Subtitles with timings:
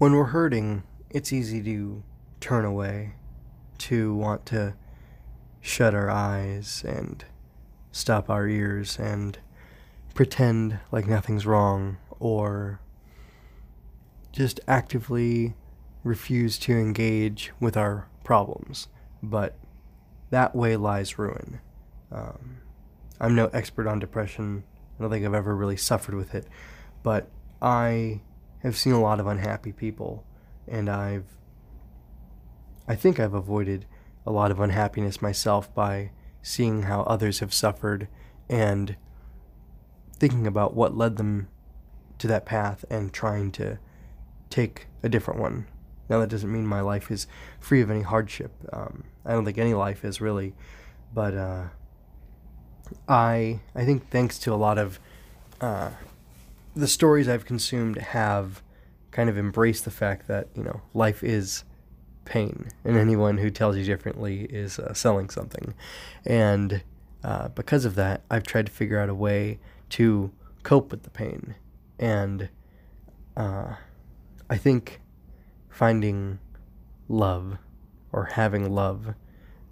[0.00, 2.02] When we're hurting, it's easy to
[2.40, 3.16] turn away,
[3.80, 4.72] to want to
[5.60, 7.22] shut our eyes and
[7.92, 9.38] stop our ears and
[10.14, 12.80] pretend like nothing's wrong or
[14.32, 15.54] just actively
[16.02, 18.88] refuse to engage with our problems.
[19.22, 19.58] But
[20.30, 21.60] that way lies ruin.
[22.10, 22.62] Um,
[23.20, 24.64] I'm no expert on depression.
[24.98, 26.46] I don't think I've ever really suffered with it.
[27.02, 27.28] But
[27.60, 28.22] I
[28.62, 30.24] have seen a lot of unhappy people,
[30.68, 31.26] and I've
[32.88, 33.86] I think I've avoided
[34.26, 36.10] a lot of unhappiness myself by
[36.42, 38.08] seeing how others have suffered
[38.48, 38.96] and
[40.18, 41.48] thinking about what led them
[42.18, 43.78] to that path and trying to
[44.50, 45.66] take a different one.
[46.08, 47.26] Now, that doesn't mean my life is
[47.60, 48.52] free of any hardship.
[48.72, 50.54] Um, I don't think any life is really,
[51.14, 51.64] but uh,
[53.08, 54.98] I I think thanks to a lot of
[55.60, 55.90] uh,
[56.74, 58.62] the stories I've consumed have
[59.10, 61.64] kind of embraced the fact that you know life is
[62.24, 65.74] pain, and anyone who tells you differently is uh, selling something.
[66.24, 66.82] And
[67.24, 69.58] uh, because of that, I've tried to figure out a way
[69.90, 70.30] to
[70.62, 71.54] cope with the pain.
[71.98, 72.48] And
[73.36, 73.74] uh,
[74.48, 75.00] I think
[75.68, 76.38] finding
[77.08, 77.58] love
[78.12, 79.14] or having love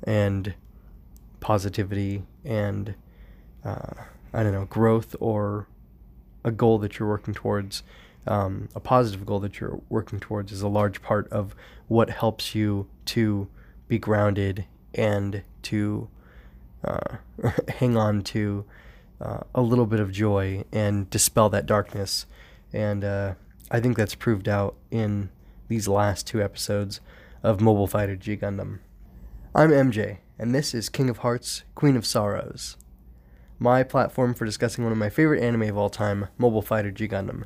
[0.05, 0.55] and
[1.41, 2.95] positivity and
[3.65, 3.95] uh,
[4.33, 5.69] I don't know growth or
[6.49, 7.83] a goal that you're working towards
[8.29, 11.55] um, a positive goal that you're working towards is a large part of
[11.87, 13.49] what helps you to
[13.89, 16.09] be grounded and to
[16.85, 17.17] uh,
[17.79, 18.65] hang on to
[19.21, 22.27] uh, a little bit of joy and dispel that darkness.
[22.73, 23.35] And uh,
[23.71, 25.31] I think that's proved out in
[25.69, 27.01] these last two episodes
[27.43, 28.81] of Mobile Fighter G Gundam.
[29.55, 32.77] I'm MJ, and this is King of Hearts, Queen of Sorrows,
[33.59, 37.09] my platform for discussing one of my favorite anime of all time, Mobile Fighter G
[37.09, 37.45] Gundam.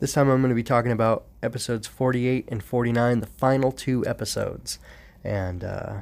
[0.00, 4.04] This time I'm going to be talking about episodes 48 and 49, the final two
[4.06, 4.78] episodes.
[5.22, 6.00] And uh,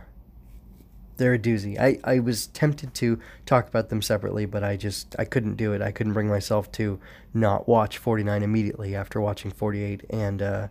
[1.17, 1.78] they're a doozy.
[1.78, 5.73] I, I was tempted to talk about them separately, but I just I couldn't do
[5.73, 5.83] it.
[5.83, 6.98] I couldn't bring myself to
[7.35, 10.05] not watch 49 immediately after watching 48.
[10.11, 10.68] And uh,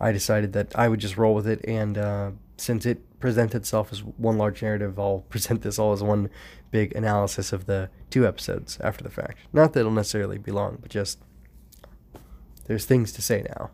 [0.00, 1.64] I decided that I would just roll with it.
[1.64, 6.02] And uh, since it presents itself as one large narrative, I'll present this all as
[6.02, 6.30] one
[6.70, 9.38] big analysis of the two episodes after the fact.
[9.52, 11.18] Not that it'll necessarily be long, but just
[12.66, 13.70] there's things to say now.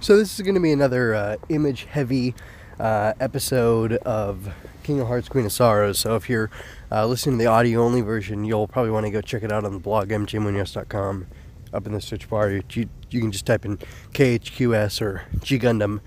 [0.00, 2.34] So this is going to be another uh, image-heavy
[2.78, 4.48] uh, episode of
[4.84, 5.98] King of Hearts, Queen of Sorrows.
[5.98, 6.50] So if you're
[6.92, 9.72] uh, listening to the audio-only version, you'll probably want to go check it out on
[9.72, 11.26] the blog mjmunoz.com.
[11.72, 12.62] Up in the search bar, you,
[13.10, 13.78] you can just type in
[14.12, 16.00] KHQS or G Gundam.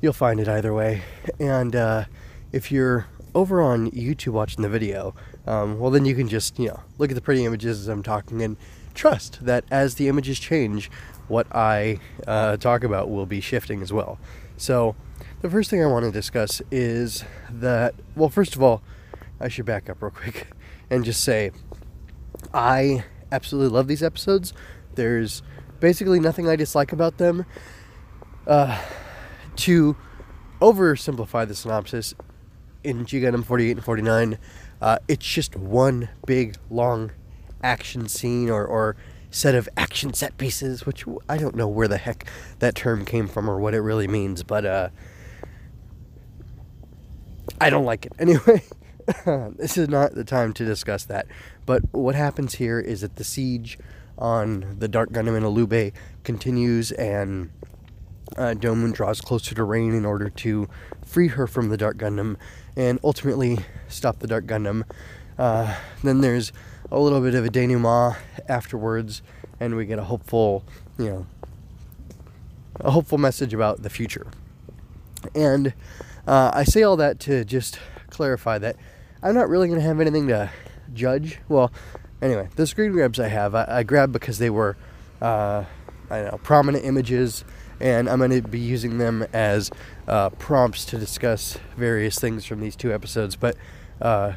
[0.00, 1.02] You'll find it either way.
[1.40, 2.04] And uh,
[2.52, 5.14] if you're over on YouTube watching the video,
[5.46, 8.02] um, well then you can just you know look at the pretty images as I'm
[8.02, 8.56] talking and
[8.94, 10.90] trust that as the images change,
[11.28, 14.18] what I uh, talk about will be shifting as well.
[14.56, 14.96] So,
[15.40, 18.82] the first thing I want to discuss is that, well, first of all,
[19.40, 20.48] I should back up real quick
[20.90, 21.52] and just say
[22.52, 24.52] I absolutely love these episodes.
[24.96, 25.42] There's
[25.80, 27.46] basically nothing I dislike about them.
[28.46, 28.82] Uh,
[29.58, 29.96] to
[30.60, 32.14] oversimplify the synopsis,
[32.84, 34.38] in G Gundam 48 and 49,
[34.80, 37.12] uh, it's just one big, long
[37.62, 38.96] action scene or, or
[39.30, 42.26] set of action set pieces, which I don't know where the heck
[42.60, 44.88] that term came from or what it really means, but uh,
[47.60, 48.12] I don't like it.
[48.18, 48.62] Anyway,
[49.56, 51.26] this is not the time to discuss that.
[51.66, 53.78] But what happens here is that the siege
[54.16, 55.92] on the Dark Gundam in Alube
[56.24, 57.50] continues and
[58.36, 60.68] uh, Domon draws closer to Rain in order to
[61.04, 62.36] free her from the Dark Gundam
[62.76, 63.58] and ultimately
[63.88, 64.84] stop the Dark Gundam.
[65.38, 66.52] Uh, then there's
[66.90, 68.16] a little bit of a denouement
[68.48, 69.22] afterwards,
[69.60, 70.64] and we get a hopeful,
[70.98, 71.26] you know,
[72.80, 74.26] a hopeful message about the future.
[75.34, 75.74] And
[76.26, 77.78] uh, I say all that to just
[78.10, 78.76] clarify that
[79.22, 80.50] I'm not really going to have anything to
[80.94, 81.38] judge.
[81.48, 81.72] Well,
[82.22, 84.76] anyway, the screen grabs I have, I, I grabbed because they were,
[85.20, 85.64] uh,
[86.10, 87.44] I don't know, prominent images,
[87.80, 89.70] and I'm going to be using them as
[90.06, 93.36] uh, prompts to discuss various things from these two episodes.
[93.36, 93.56] But,
[94.00, 94.32] uh,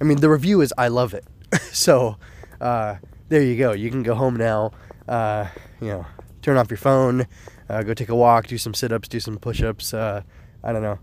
[0.00, 1.24] I mean, the review is I love it.
[1.72, 2.16] so
[2.60, 2.96] uh,
[3.28, 3.72] there you go.
[3.72, 4.72] You can go home now.
[5.08, 5.48] Uh,
[5.80, 6.06] you know,
[6.42, 7.26] turn off your phone,
[7.68, 9.92] uh, go take a walk, do some sit-ups, do some push-ups.
[9.92, 10.22] Uh,
[10.62, 10.98] I don't know.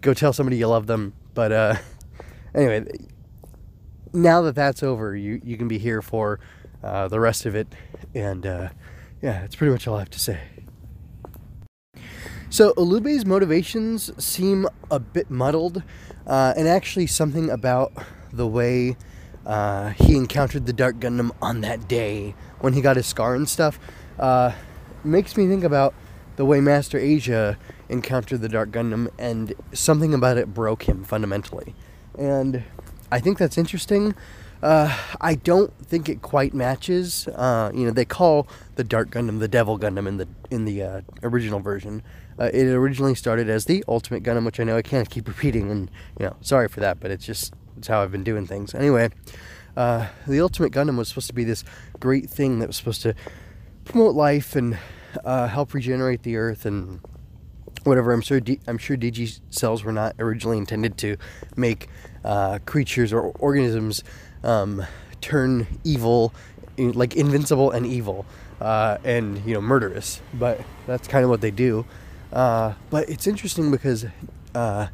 [0.00, 1.14] Go tell somebody you love them.
[1.34, 1.80] But
[2.54, 2.84] anyway,
[4.12, 6.40] now that that's over, you you can be here for
[6.82, 7.68] the rest of it.
[8.14, 8.70] And yeah,
[9.40, 10.40] that's pretty much all I have to say.
[12.50, 15.82] So Alube's motivations seem a bit muddled,
[16.26, 17.92] and actually something about
[18.32, 18.96] the way
[19.44, 23.48] uh, he encountered the Dark Gundam on that day when he got his scar and
[23.48, 23.78] stuff.
[24.18, 24.52] Uh,
[25.04, 25.94] makes me think about
[26.36, 27.58] the way Master Asia
[27.90, 31.74] encountered the Dark Gundam, and something about it broke him fundamentally.
[32.18, 32.64] And
[33.12, 34.14] I think that's interesting.
[34.62, 37.28] Uh, I don't think it quite matches.
[37.28, 40.82] Uh, you know, they call the Dark Gundam the Devil Gundam in the in the
[40.82, 42.02] uh, original version.
[42.38, 45.70] Uh, it originally started as the Ultimate Gundam, which I know I can't keep repeating,
[45.70, 48.74] and you know, sorry for that, but it's just it's how I've been doing things.
[48.74, 49.10] Anyway,
[49.76, 51.64] uh, the Ultimate Gundam was supposed to be this
[52.00, 53.14] great thing that was supposed to
[53.84, 54.78] promote life and
[55.24, 57.00] uh, help regenerate the Earth and
[57.84, 58.12] whatever.
[58.12, 61.16] I'm sure D- I'm sure DG cells were not originally intended to
[61.56, 61.88] make
[62.66, 64.04] creatures or organisms
[64.44, 64.84] um,
[65.20, 66.32] turn evil,
[66.76, 68.26] like invincible and evil,
[68.60, 70.20] uh, and you know murderous.
[70.34, 71.84] But that's kind of what they do.
[72.32, 74.06] Uh, but it's interesting because
[74.54, 74.88] uh,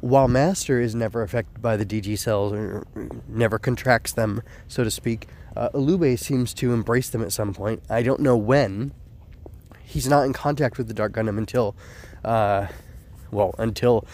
[0.00, 2.86] while Master is never affected by the DG cells or
[3.28, 7.82] never contracts them, so to speak, uh, Alube seems to embrace them at some point.
[7.88, 8.92] I don't know when.
[9.82, 11.74] He's not in contact with the Dark Gundam until,
[12.24, 12.68] uh,
[13.30, 14.06] well, until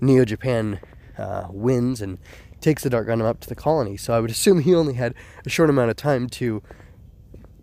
[0.00, 0.78] Neo Japan
[1.18, 2.18] uh, wins and
[2.60, 3.96] takes the Dark Gundam up to the colony.
[3.96, 5.14] So I would assume he only had
[5.44, 6.62] a short amount of time to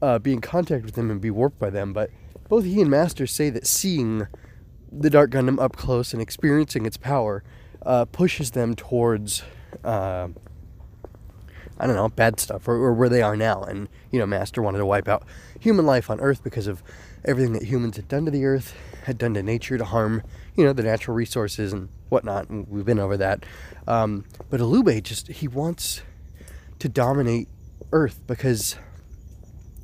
[0.02, 1.94] uh, be in contact with them and be warped by them.
[1.94, 2.12] But
[2.52, 4.28] both he and Master say that seeing
[4.92, 7.46] the Dark Gundam up close and experiencing its power
[7.86, 9.42] uh, pushes them towards,
[9.86, 10.28] uh,
[11.80, 13.64] I don't know, bad stuff, or, or, where they are now.
[13.64, 15.24] And, you know, Master wanted to wipe out
[15.62, 16.84] human life on Earth because of
[17.24, 18.76] everything that humans had done to the Earth,
[19.06, 20.22] had done to nature to harm,
[20.58, 22.50] you know, the natural resources and whatnot.
[22.50, 23.46] And we've been over that.
[23.88, 26.02] Um, but Alube just he wants
[26.80, 27.48] to dominate
[27.94, 28.76] Earth because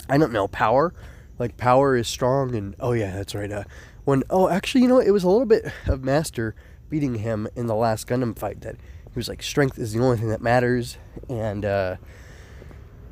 [0.10, 0.94] I don't know power.
[1.40, 3.52] Like power is strong, and oh yeah, that's right.
[3.52, 3.64] Uh,
[4.06, 6.56] when oh actually, you know, it was a little bit of Master
[6.90, 8.62] beating him in the last Gundam fight.
[8.62, 10.98] That he was like, strength is the only thing that matters,
[11.30, 11.96] and uh,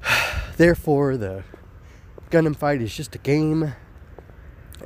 [0.57, 1.43] therefore the
[2.31, 3.73] Gundam fight is just a game.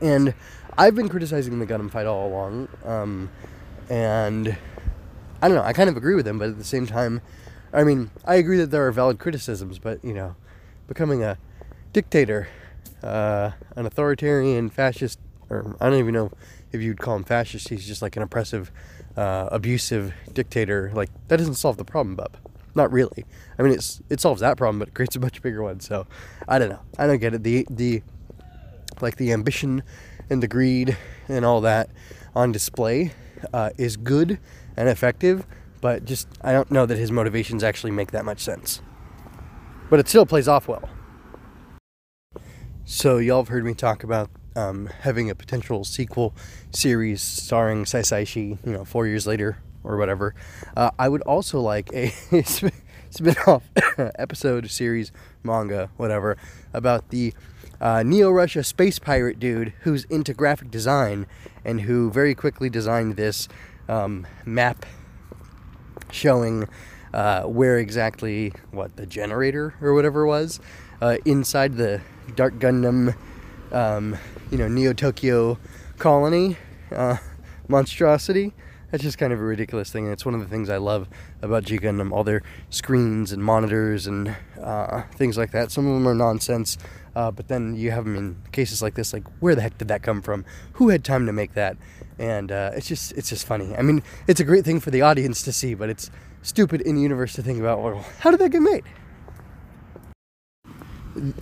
[0.01, 0.33] And
[0.77, 3.29] I've been criticizing the Gundam fight all along, um,
[3.89, 4.57] and
[5.41, 5.63] I don't know.
[5.63, 7.21] I kind of agree with him, but at the same time,
[7.73, 10.35] I mean, I agree that there are valid criticisms, but you know,
[10.87, 11.37] becoming a
[11.93, 12.47] dictator,
[13.03, 15.19] uh, an authoritarian, fascist,
[15.49, 16.31] or I don't even know
[16.71, 17.69] if you'd call him fascist.
[17.69, 18.71] He's just like an oppressive,
[19.17, 20.91] uh, abusive dictator.
[20.93, 22.37] Like that doesn't solve the problem, bub.
[22.75, 23.25] Not really.
[23.57, 25.79] I mean, it's it solves that problem, but it creates a much bigger one.
[25.79, 26.07] So
[26.47, 26.81] I don't know.
[26.97, 27.43] I don't get it.
[27.43, 28.03] The the
[29.01, 29.83] like the ambition
[30.29, 30.97] and the greed
[31.27, 31.89] and all that
[32.35, 33.11] on display
[33.53, 34.39] uh, is good
[34.77, 35.45] and effective,
[35.81, 38.81] but just I don't know that his motivations actually make that much sense.
[39.89, 40.87] But it still plays off well.
[42.91, 46.33] So y'all have heard me talk about um, having a potential sequel
[46.71, 50.33] series starring Sai Saici, you know, four years later or whatever.
[50.75, 52.09] Uh, I would also like a
[53.11, 53.69] spin-off
[54.17, 55.11] episode series
[55.43, 56.35] manga, whatever,
[56.73, 57.31] about the
[57.79, 61.27] uh, Neo Russia space pirate dude who's into graphic design
[61.63, 63.47] and who very quickly designed this
[63.87, 64.87] um, map
[66.09, 66.67] showing
[67.13, 70.59] uh, where exactly what the generator or whatever was
[71.01, 72.01] uh, inside the
[72.35, 73.15] Dark Gundam,
[73.71, 74.17] um,
[74.51, 75.57] you know, Neo Tokyo
[75.97, 76.57] colony
[76.91, 77.17] uh,
[77.67, 78.53] monstrosity.
[78.91, 81.07] That's just kind of a ridiculous thing, and it's one of the things I love
[81.43, 82.11] about G Gundam.
[82.11, 82.41] All their
[82.71, 85.69] screens and monitors and uh, things like that.
[85.71, 86.77] Some of them are nonsense,
[87.15, 89.13] uh, but then you have them in cases like this.
[89.13, 90.43] Like, where the heck did that come from?
[90.73, 91.77] Who had time to make that?
[92.19, 93.73] and uh, it's just it's just funny.
[93.75, 96.11] I mean, it's a great thing for the audience to see, but it's
[96.43, 97.81] stupid in universe to think about.
[97.81, 98.83] Well, how did that get made?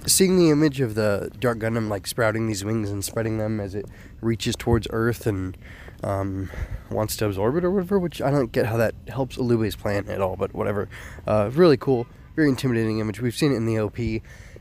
[0.06, 3.76] Seeing the image of the Dark Gundam like sprouting these wings and spreading them as
[3.76, 3.86] it
[4.22, 5.58] reaches towards Earth and
[6.04, 6.50] um,
[6.90, 10.08] wants to absorb it or whatever, which I don't get how that helps Alube's plan
[10.10, 10.90] at all, but whatever.
[11.26, 13.20] Uh, really cool, very intimidating image.
[13.20, 13.98] We've seen it in the OP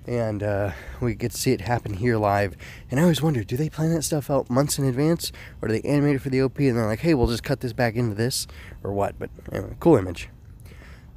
[0.06, 0.70] and uh,
[1.00, 2.56] we get to see it happen here live.
[2.90, 5.78] And I always wonder, do they plan that stuff out months in advance, or do
[5.78, 7.96] they animate it for the OP and they're like, hey, we'll just cut this back
[7.96, 8.46] into this,
[8.85, 9.18] or what?
[9.18, 10.28] But anyway, cool image.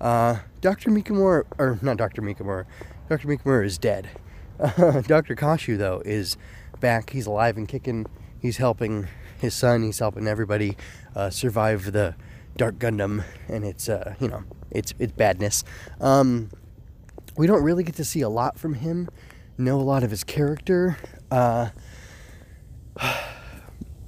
[0.02, 0.90] Uh, Dr.
[0.92, 2.22] Mikamura, or not Dr.
[2.22, 2.66] Mikamura,
[3.10, 3.28] Dr.
[3.28, 4.10] Mikamura is dead.
[4.60, 5.38] Uh, Dr.
[5.38, 6.36] Kashu, though, is
[6.82, 7.12] back.
[7.12, 8.06] He's alive and kicking.
[8.42, 9.08] He's helping
[9.40, 10.76] his son, he's helping everybody
[11.16, 12.16] uh, survive the
[12.58, 15.64] Dark Gundam and its, uh, you know, its, its badness.
[16.02, 16.50] Um,
[17.38, 19.08] we don't really get to see a lot from him,
[19.58, 20.98] know a lot of his character.
[21.32, 21.70] Uh,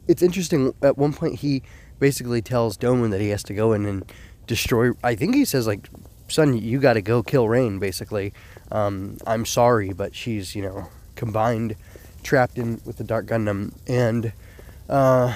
[0.09, 0.73] it's interesting.
[0.81, 1.63] At one point, he
[1.97, 4.03] basically tells Domon that he has to go in and
[4.47, 4.91] destroy.
[5.01, 5.89] I think he says like,
[6.27, 8.33] "Son, you got to go kill Rain." Basically,
[8.71, 11.75] um, I'm sorry, but she's you know combined,
[12.23, 14.33] trapped in with the Dark Gundam, and
[14.89, 15.35] uh,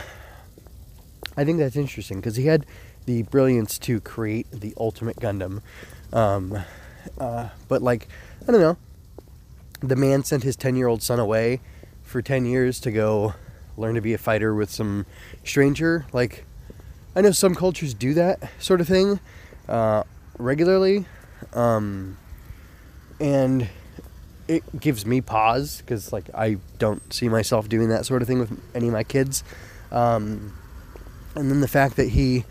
[1.37, 2.65] I think that's interesting because he had
[3.05, 5.61] the brilliance to create the ultimate Gundam.
[6.11, 6.57] Um,
[7.19, 8.07] uh, but like,
[8.47, 8.77] I don't know.
[9.81, 11.59] The man sent his ten-year-old son away
[12.03, 13.35] for ten years to go
[13.77, 15.05] learn to be a fighter with some
[15.43, 16.05] stranger.
[16.13, 16.45] Like,
[17.15, 19.19] I know some cultures do that sort of thing
[19.67, 20.03] uh,
[20.37, 21.05] regularly,
[21.53, 22.17] um,
[23.19, 23.69] and
[24.47, 28.39] it gives me pause because like I don't see myself doing that sort of thing
[28.39, 29.43] with any of my kids.
[29.91, 30.53] Um,
[31.35, 32.45] and then the fact that he,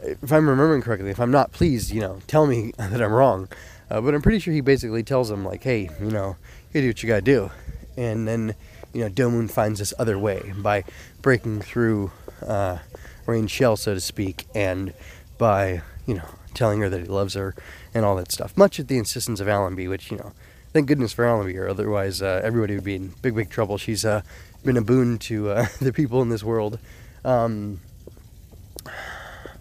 [0.00, 3.48] if I'm remembering correctly, if I'm not pleased, you know, tell me that I'm wrong.
[3.90, 6.36] Uh, but I'm pretty sure he basically tells him like, hey, you know,
[6.74, 7.50] you do what you gotta do,
[7.96, 8.54] and then
[8.92, 10.84] you know, Domon finds this other way by
[11.22, 12.10] breaking through
[12.46, 12.78] uh,
[13.26, 14.92] Rain's shell, so to speak, and
[15.38, 17.54] by you know telling her that he loves her
[17.94, 18.56] and all that stuff.
[18.56, 20.32] Much at the insistence of Allenby, which you know,
[20.72, 23.78] thank goodness for Allenby, or otherwise uh, everybody would be in big, big trouble.
[23.78, 24.22] She's uh,
[24.64, 26.78] been a boon to uh, the people in this world.
[27.24, 27.80] Um,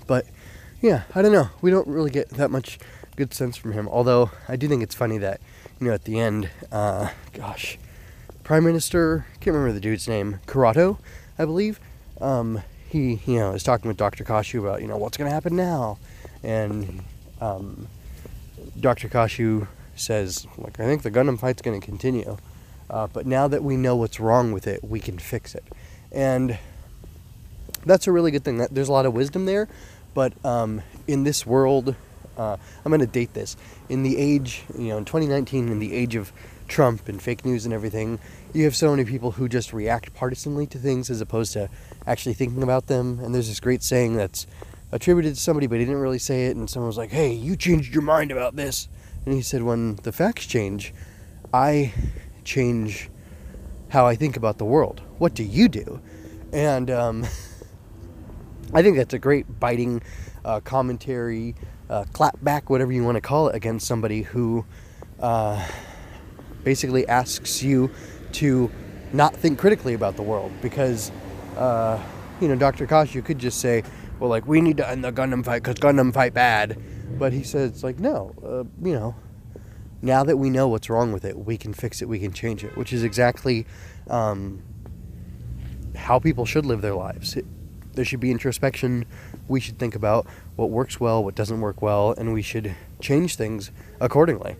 [0.05, 0.25] but
[0.81, 1.49] yeah, I don't know.
[1.61, 2.79] We don't really get that much
[3.15, 3.87] good sense from him.
[3.87, 5.41] Although I do think it's funny that
[5.79, 7.77] you know at the end, uh, gosh,
[8.43, 10.99] Prime Minister can't remember the dude's name, Karato,
[11.37, 11.79] I believe.
[12.21, 14.23] Um, he you know is talking with Dr.
[14.23, 15.97] Kashu about you know what's going to happen now,
[16.43, 17.03] and
[17.41, 17.87] um,
[18.79, 19.09] Dr.
[19.09, 22.37] Kashu says like I think the Gundam fight's going to continue,
[22.89, 25.65] uh, but now that we know what's wrong with it, we can fix it,
[26.11, 26.57] and
[27.85, 28.57] that's a really good thing.
[28.57, 29.67] That there's a lot of wisdom there,
[30.13, 31.95] but um, in this world,
[32.37, 33.57] uh, I'm going to date this
[33.89, 36.31] in the age you know in 2019 in the age of
[36.67, 38.19] Trump and fake news and everything,
[38.53, 41.69] you have so many people who just react partisanly to things as opposed to
[42.05, 43.19] actually thinking about them.
[43.19, 44.47] And there's this great saying that's
[44.91, 46.55] attributed to somebody, but he didn't really say it.
[46.55, 48.87] And someone was like, hey, you changed your mind about this.
[49.25, 50.93] And he said, when the facts change,
[51.53, 51.93] I
[52.43, 53.09] change
[53.89, 55.01] how I think about the world.
[55.17, 56.01] What do you do?
[56.53, 57.25] And um,
[58.73, 60.01] I think that's a great biting
[60.45, 61.55] uh, commentary,
[61.89, 64.65] uh, clap back, whatever you want to call it, against somebody who
[65.19, 65.65] uh,
[66.63, 67.89] basically asks you
[68.33, 68.71] to
[69.13, 71.11] not think critically about the world because,
[71.55, 72.01] uh,
[72.41, 72.85] you know, Dr.
[72.85, 73.83] Kashu could just say,
[74.19, 76.81] well, like, we need to end the Gundam fight because Gundam fight bad.
[77.17, 79.15] But he says, like, no, uh, you know,
[80.01, 82.63] now that we know what's wrong with it, we can fix it, we can change
[82.63, 83.65] it, which is exactly
[84.09, 84.61] um,
[85.95, 87.35] how people should live their lives.
[87.35, 87.45] It,
[87.93, 89.05] there should be introspection.
[89.47, 93.35] We should think about what works well, what doesn't work well, and we should change
[93.35, 94.55] things accordingly.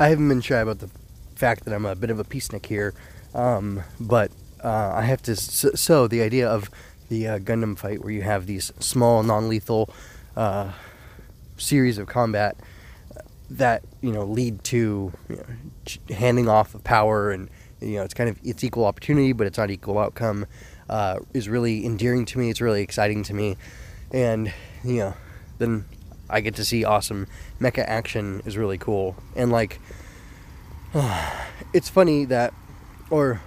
[0.00, 0.88] I haven't been shy about the
[1.34, 2.94] fact that I'm a bit of a peacenik here,
[3.34, 4.30] um, but
[4.64, 5.36] uh, I have to.
[5.36, 6.70] So, the idea of
[7.12, 9.92] the uh, Gundam fight, where you have these small, non-lethal
[10.34, 10.72] uh,
[11.58, 12.56] series of combat
[13.50, 17.50] that you know lead to you know, handing off of power, and
[17.80, 20.46] you know it's kind of it's equal opportunity, but it's not equal outcome,
[20.88, 22.48] uh, is really endearing to me.
[22.48, 23.58] It's really exciting to me,
[24.10, 24.50] and
[24.82, 25.14] you know
[25.58, 25.84] then
[26.30, 27.26] I get to see awesome
[27.60, 29.80] mecha action is really cool, and like
[31.74, 32.54] it's funny that,
[33.10, 33.42] or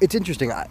[0.00, 0.52] it's interesting.
[0.52, 0.68] I,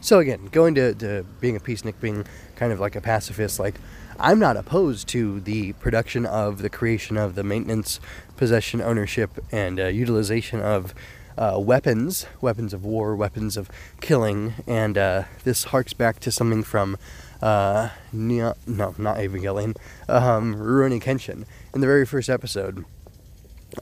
[0.00, 2.24] so again, going to, to being a peacenik, being
[2.56, 3.74] kind of like a pacifist, like
[4.18, 8.00] I'm not opposed to the production of the creation of the maintenance,
[8.36, 10.92] possession, ownership, and uh, utilization of
[11.36, 16.64] uh, weapons, weapons of war, weapons of killing, and uh, this harks back to something
[16.64, 16.96] from
[17.40, 19.76] uh, no, not Evangelion,
[20.08, 21.44] um, Rurouni Kenshin.
[21.72, 22.84] In the very first episode,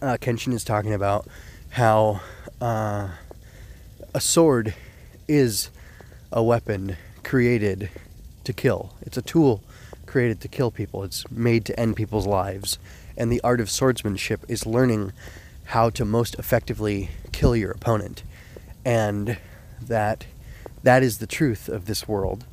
[0.02, 1.26] uh, Kenshin is talking about
[1.70, 2.20] how
[2.60, 3.08] uh,
[4.12, 4.74] a sword
[5.26, 5.70] is
[6.36, 7.88] a weapon created
[8.44, 8.92] to kill.
[9.00, 9.64] It's a tool
[10.04, 11.02] created to kill people.
[11.02, 12.78] It's made to end people's lives.
[13.16, 15.12] And the art of swordsmanship is learning
[15.64, 18.22] how to most effectively kill your opponent.
[18.84, 19.38] And
[19.80, 20.26] that
[20.82, 22.44] that is the truth of this world.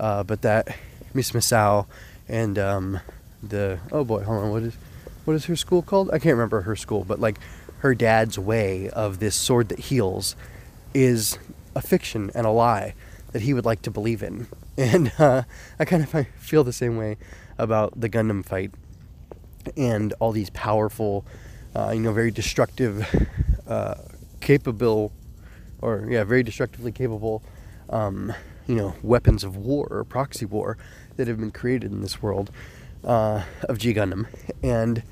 [0.00, 0.74] Uh, but that
[1.12, 1.86] Miss Misao
[2.26, 3.00] and um,
[3.42, 4.76] the oh boy, hold on, what is
[5.26, 6.08] what is her school called?
[6.08, 7.38] I can't remember her school, but like
[7.80, 10.34] her dad's way of this sword that heals
[10.94, 11.38] is
[11.74, 12.94] a fiction and a lie
[13.36, 14.46] that he would like to believe in.
[14.78, 15.42] And uh,
[15.78, 17.16] I kind of feel the same way
[17.58, 18.70] about the Gundam fight
[19.74, 21.24] and all these powerful,
[21.74, 23.06] uh, you know, very destructive,
[23.66, 23.94] uh,
[24.40, 25.12] capable,
[25.80, 27.42] or yeah, very destructively capable,
[27.88, 28.34] um,
[28.66, 30.76] you know, weapons of war or proxy war
[31.16, 32.50] that have been created in this world
[33.04, 34.26] uh, of G Gundam,
[34.62, 35.02] and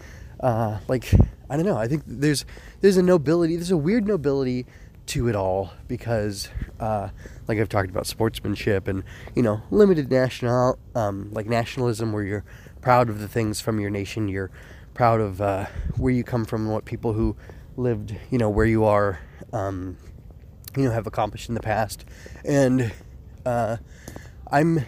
[0.41, 1.11] uh, like
[1.49, 1.79] I don't know.
[1.79, 2.45] I think there's
[2.83, 3.57] there's a nobility.
[3.57, 4.67] There's a weird nobility
[5.07, 6.49] to it all because,
[6.81, 7.09] uh,
[7.47, 12.45] like I've talked about sportsmanship and you know limited national um, like nationalism, where you're
[12.81, 14.29] proud of the things from your nation.
[14.29, 14.51] You're
[14.95, 17.37] proud of uh, where you come from and what people who
[17.77, 19.19] lived, you know, where you are,
[19.53, 19.97] um,
[20.77, 22.05] you know, have accomplished in the past.
[22.45, 22.93] And
[23.45, 23.79] uh,
[24.51, 24.87] I'm,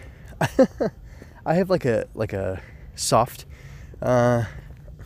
[1.45, 2.61] I have like a like a
[2.95, 3.45] soft
[4.01, 4.45] uh,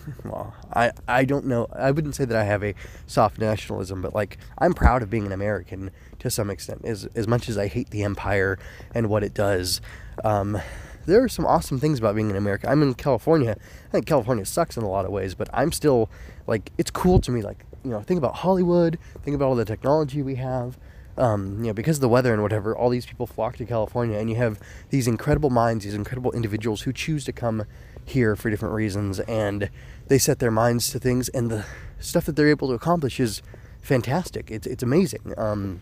[0.25, 1.67] well, I I don't know.
[1.71, 2.73] I wouldn't say that I have a
[3.07, 6.81] soft nationalism, but like I'm proud of being an American to some extent.
[6.85, 8.57] As as much as I hate the empire
[8.93, 9.81] and what it does,
[10.23, 10.59] um,
[11.05, 12.69] there are some awesome things about being in America.
[12.69, 13.55] I'm in California.
[13.87, 16.09] I think California sucks in a lot of ways, but I'm still
[16.47, 17.41] like it's cool to me.
[17.41, 18.97] Like you know, think about Hollywood.
[19.23, 20.77] Think about all the technology we have.
[21.17, 24.17] Um, you know, because of the weather and whatever, all these people flock to California,
[24.17, 27.65] and you have these incredible minds, these incredible individuals who choose to come
[28.05, 29.69] here for different reasons, and
[30.07, 31.65] they set their minds to things, and the
[31.99, 33.41] stuff that they're able to accomplish is
[33.81, 34.51] fantastic.
[34.51, 35.33] It's it's amazing.
[35.37, 35.81] Um,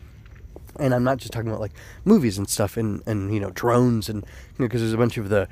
[0.79, 1.73] and I'm not just talking about like
[2.05, 5.17] movies and stuff, and and you know drones, and you know because there's a bunch
[5.17, 5.47] of the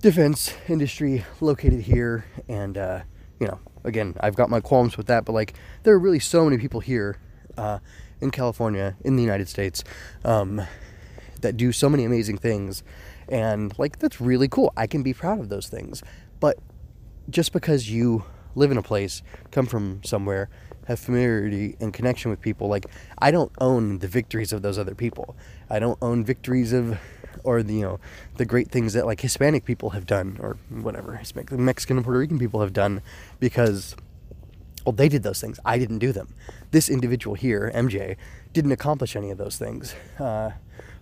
[0.00, 3.00] defense industry located here, and uh,
[3.40, 6.44] you know again I've got my qualms with that, but like there are really so
[6.44, 7.18] many people here.
[7.56, 7.78] Uh,
[8.20, 9.84] in California, in the United States,
[10.24, 10.62] um,
[11.40, 12.82] that do so many amazing things.
[13.28, 14.72] And like, that's really cool.
[14.76, 16.02] I can be proud of those things.
[16.40, 16.58] But
[17.28, 20.48] just because you live in a place, come from somewhere,
[20.86, 22.86] have familiarity and connection with people, like,
[23.18, 25.36] I don't own the victories of those other people.
[25.68, 26.98] I don't own victories of,
[27.42, 28.00] or the, you know,
[28.36, 32.20] the great things that like Hispanic people have done, or whatever, Hispanic, Mexican and Puerto
[32.20, 33.02] Rican people have done,
[33.40, 33.96] because
[34.86, 35.58] well, they did those things.
[35.64, 36.32] I didn't do them.
[36.70, 38.16] This individual here, MJ,
[38.52, 39.96] didn't accomplish any of those things.
[40.16, 40.52] Uh,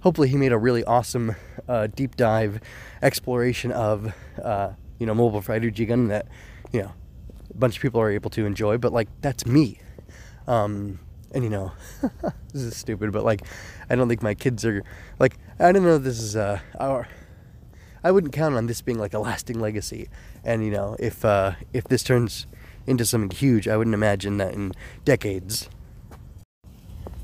[0.00, 1.36] hopefully, he made a really awesome
[1.68, 2.62] uh, deep dive
[3.02, 6.26] exploration of, uh, you know, mobile G gun that,
[6.72, 6.92] you know,
[7.50, 8.78] a bunch of people are able to enjoy.
[8.78, 9.80] But like, that's me.
[10.46, 10.98] Um,
[11.32, 11.72] and you know,
[12.52, 13.42] this is stupid, but like,
[13.90, 14.82] I don't think my kids are
[15.18, 15.36] like.
[15.58, 15.98] I don't know.
[15.98, 17.06] This is uh, our.
[18.02, 20.08] I wouldn't count on this being like a lasting legacy.
[20.42, 22.46] And you know, if uh, if this turns
[22.86, 24.72] into something huge, I wouldn't imagine that in
[25.04, 25.68] decades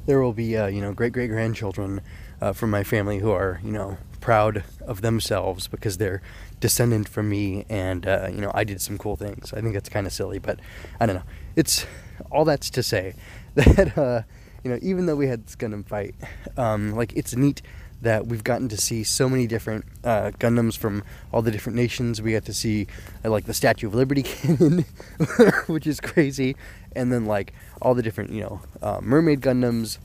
[0.07, 2.01] there will be, uh, you know, great great grandchildren
[2.41, 6.23] uh, from my family who are, you know, proud of themselves because they're
[6.61, 9.53] descendant from me and, uh, you know, I did some cool things.
[9.53, 10.61] I think that's kind of silly, but
[10.99, 11.23] I don't know.
[11.57, 11.87] It's
[12.31, 13.15] all that's to say
[13.55, 14.23] that, uh,
[14.63, 16.15] you know, even though we had this Gundam fight,
[16.57, 17.63] um, like, it's neat
[18.03, 22.23] that we've gotten to see so many different uh, Gundams from all the different nations.
[22.23, 22.87] We got to see
[23.25, 24.85] uh, like the Statue of Liberty cannon,
[25.67, 26.57] which is crazy,
[26.95, 29.99] and then like all the different you know uh, mermaid Gundams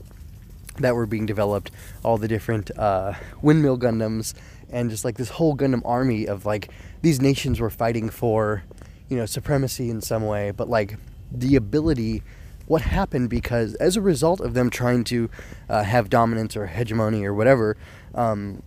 [0.78, 1.70] that were being developed,
[2.02, 4.34] all the different uh, windmill Gundams,
[4.70, 6.68] and just like this whole Gundam army of like
[7.02, 8.62] these nations were fighting for
[9.08, 10.96] you know supremacy in some way, but like
[11.32, 12.22] the ability
[12.66, 15.30] what happened because as a result of them trying to
[15.68, 17.76] uh, have dominance or hegemony or whatever
[18.14, 18.62] um,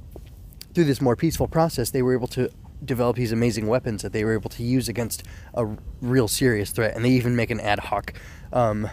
[0.74, 2.50] through this more peaceful process they were able to
[2.84, 5.66] develop these amazing weapons that they were able to use against a
[6.02, 8.14] real serious threat and they even make an ad hoc
[8.54, 8.90] um,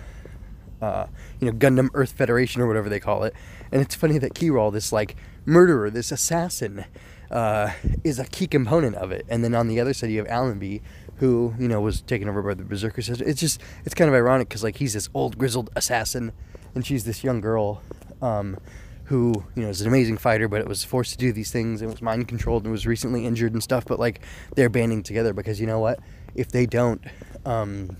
[0.80, 1.06] uh,
[1.40, 3.34] you know gundam earth federation or whatever they call it.
[3.72, 6.84] And it's funny that Kyral, this like murderer this assassin
[7.30, 7.72] uh,
[8.04, 9.24] is a key component of it.
[9.28, 10.82] And then on the other side you have allenby
[11.18, 13.24] who you know was taken over by the berserker sister.
[13.24, 16.32] It's just it's kind of ironic because like he's this old grizzled assassin,
[16.74, 17.82] and she's this young girl,
[18.20, 18.58] um,
[19.04, 21.80] who you know is an amazing fighter, but it was forced to do these things
[21.80, 23.84] and was mind controlled and was recently injured and stuff.
[23.86, 24.20] But like
[24.54, 26.00] they're banding together because you know what?
[26.34, 27.02] If they don't,
[27.44, 27.96] um,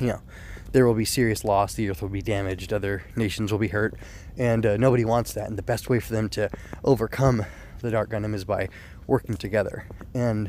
[0.00, 0.20] you know.
[0.72, 1.74] There will be serious loss.
[1.74, 2.72] The earth will be damaged.
[2.72, 3.96] Other nations will be hurt,
[4.38, 5.48] and uh, nobody wants that.
[5.48, 6.48] And the best way for them to
[6.84, 7.44] overcome
[7.80, 8.68] the Dark Gundam is by
[9.08, 9.88] working together.
[10.14, 10.48] And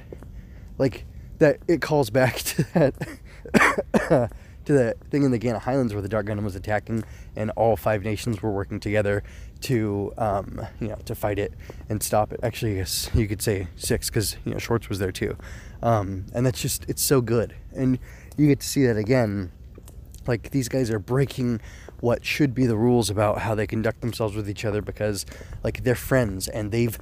[0.77, 1.05] like
[1.41, 2.93] that it calls back to that
[4.65, 7.03] to that thing in the Guiana Highlands where the Dark Gundam was attacking,
[7.35, 9.23] and all five nations were working together
[9.61, 11.53] to um, you know to fight it
[11.89, 12.39] and stop it.
[12.43, 15.35] Actually, I guess you could say six because you know Schwarz was there too,
[15.81, 17.99] um, and that's just it's so good, and
[18.37, 19.51] you get to see that again.
[20.27, 21.59] Like these guys are breaking
[21.99, 25.25] what should be the rules about how they conduct themselves with each other because
[25.63, 26.99] like they're friends and they've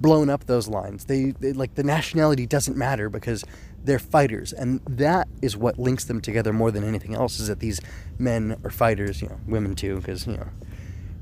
[0.00, 1.04] blown up those lines.
[1.04, 3.44] They, they, like the nationality doesn't matter because
[3.84, 7.40] they're fighters, and that is what links them together more than anything else.
[7.40, 7.80] Is that these
[8.18, 10.48] men are fighters, you know, women too, because you know,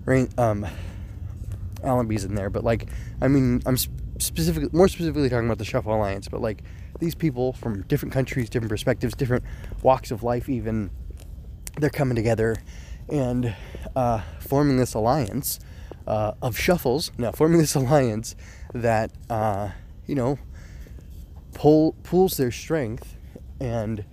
[0.05, 0.67] Rain, um,
[1.83, 2.89] Allenby's in there, but like,
[3.21, 3.77] I mean, I'm
[4.19, 6.63] specifically more specifically talking about the Shuffle Alliance, but like
[6.99, 9.45] these people from different countries, different perspectives, different
[9.83, 10.91] walks of life, even
[11.79, 12.57] they're coming together
[13.09, 13.55] and
[13.95, 15.61] uh, forming this alliance
[16.07, 17.11] uh, of shuffles.
[17.19, 18.37] Now, forming this alliance
[18.73, 19.71] that uh,
[20.07, 20.39] you know
[21.55, 23.17] pull pulls their strength
[23.61, 24.05] and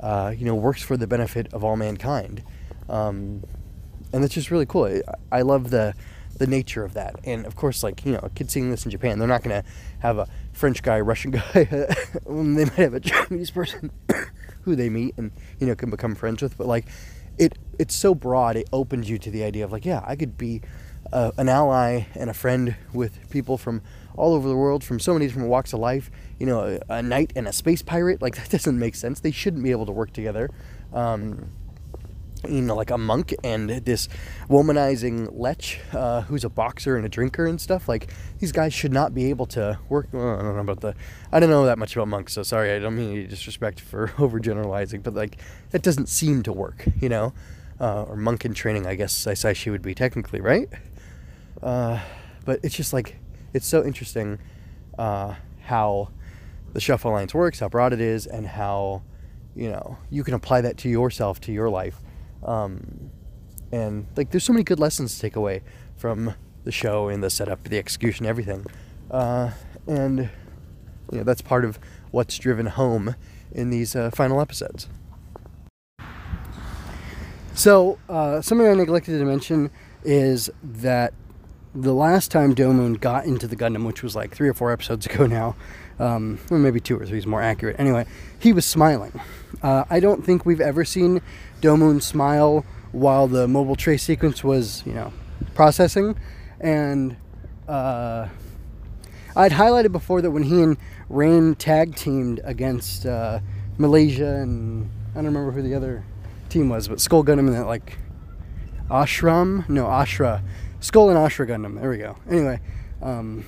[0.00, 2.42] uh, you know works for the benefit of all mankind,
[2.88, 3.44] um,
[4.12, 4.84] and that's just really cool.
[4.84, 5.94] I, I love the
[6.38, 8.90] the nature of that, and of course, like you know, a kid seeing this in
[8.90, 9.64] Japan, they're not gonna
[10.00, 11.42] have a French guy, Russian guy.
[11.54, 13.90] they might have a Chinese person
[14.62, 16.86] who they meet and you know can become friends with, but like
[17.38, 20.36] it it's so broad, it opens you to the idea of like, yeah, I could
[20.36, 20.62] be
[21.12, 23.82] uh, an ally and a friend with people from
[24.16, 26.10] all over the world from so many different walks of life.
[26.38, 29.20] You know, a, a knight and a space pirate like that doesn't make sense.
[29.20, 30.50] They shouldn't be able to work together.
[30.92, 31.52] Um,
[32.48, 34.08] you know, like a monk and this
[34.48, 37.88] womanizing lech, uh, who's a boxer and a drinker and stuff.
[37.88, 40.08] Like these guys should not be able to work.
[40.12, 40.94] Well, I don't know about the.
[41.32, 42.72] I don't know that much about monks, so sorry.
[42.72, 45.38] I don't mean any disrespect for overgeneralizing, but like
[45.70, 47.32] that doesn't seem to work, you know.
[47.80, 50.68] Uh, or monk in training, I guess I say she would be technically right.
[51.62, 52.00] Uh,
[52.44, 53.16] but it's just like
[53.52, 54.38] it's so interesting
[54.98, 56.10] uh, how
[56.72, 59.02] the Shuffle Alliance works, how broad it is, and how
[59.54, 62.00] you know you can apply that to yourself, to your life.
[62.44, 63.10] Um,
[63.72, 65.62] and like, there's so many good lessons to take away
[65.96, 68.64] from the show and the setup, the execution, everything.
[69.10, 69.50] Uh,
[69.86, 70.30] and
[71.10, 71.78] you know that's part of
[72.10, 73.14] what's driven home
[73.52, 74.88] in these uh, final episodes.
[77.54, 79.70] So uh, something I neglected to mention
[80.04, 81.12] is that
[81.74, 85.06] the last time Domon got into the Gundam, which was like three or four episodes
[85.12, 85.56] ago now,
[85.98, 87.76] um, or maybe two or three is more accurate.
[87.78, 88.06] Anyway,
[88.38, 89.20] he was smiling.
[89.62, 91.20] Uh, I don't think we've ever seen
[91.60, 95.12] Domon smile while the mobile trace sequence was, you know,
[95.54, 96.18] processing.
[96.60, 97.16] And
[97.68, 98.28] uh,
[99.36, 100.76] I'd highlighted before that when he and
[101.08, 103.40] Rain tag teamed against uh,
[103.76, 106.04] Malaysia and I don't remember who the other
[106.48, 107.98] team was, but Skull Gundam and that like
[108.90, 110.42] Ashram, no Ashra
[110.80, 111.80] Skull and Ashra Gundam.
[111.80, 112.16] There we go.
[112.30, 112.60] Anyway,
[113.02, 113.44] um,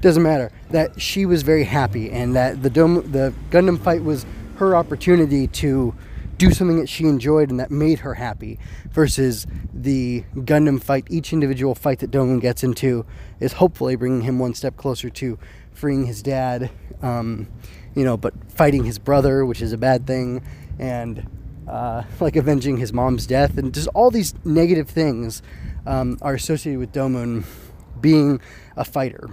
[0.00, 0.52] doesn't matter.
[0.70, 5.46] That she was very happy, and that the Dome, the Gundam fight was her opportunity
[5.46, 5.94] to
[6.36, 8.58] do something that she enjoyed and that made her happy.
[8.90, 13.04] Versus the Gundam fight, each individual fight that Domon gets into
[13.40, 15.38] is hopefully bringing him one step closer to
[15.72, 16.70] freeing his dad.
[17.02, 17.46] Um,
[17.94, 20.42] you know, but fighting his brother, which is a bad thing,
[20.78, 21.28] and
[21.68, 25.42] uh, like avenging his mom's death, and just all these negative things
[25.90, 27.44] um, are associated with Domon
[28.00, 28.40] being
[28.76, 29.28] a fighter.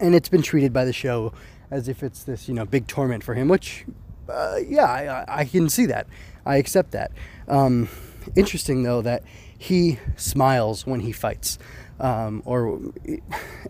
[0.00, 1.34] And it's been treated by the show
[1.70, 3.84] as if it's this, you know, big torment for him, which,
[4.30, 6.06] uh, yeah, I, I, can see that.
[6.46, 7.12] I accept that.
[7.46, 7.88] Um,
[8.34, 9.22] interesting, though, that
[9.58, 11.58] he smiles when he fights.
[12.00, 12.80] Um, or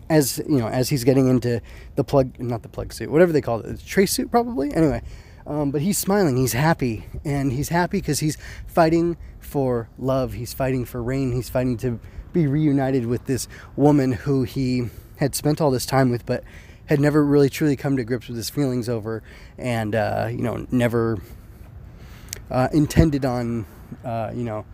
[0.09, 1.61] as you know, as he's getting into
[1.95, 4.71] the plug, not the plug suit, whatever they call it, the trace suit, probably.
[4.73, 5.01] Anyway,
[5.49, 10.33] um, but he's smiling, he's happy, and he's happy because he's fighting for love.
[10.33, 11.31] He's fighting for Rain.
[11.31, 11.99] He's fighting to
[12.31, 16.43] be reunited with this woman who he had spent all this time with, but
[16.85, 19.23] had never really truly come to grips with his feelings over,
[19.57, 21.19] and uh, you know, never
[22.51, 23.65] uh, intended on,
[24.05, 24.65] uh, you know,